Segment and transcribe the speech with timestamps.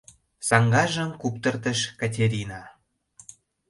[0.47, 2.61] —Саҥгажым куптыртыш Катерина.